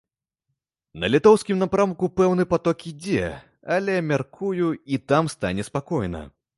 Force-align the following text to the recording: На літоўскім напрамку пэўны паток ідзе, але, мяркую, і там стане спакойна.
На 1.03 1.09
літоўскім 1.15 1.59
напрамку 1.65 2.09
пэўны 2.21 2.47
паток 2.55 2.77
ідзе, 2.95 3.29
але, 3.79 3.95
мяркую, 4.09 4.67
і 4.97 5.05
там 5.11 5.33
стане 5.39 5.61
спакойна. 5.73 6.29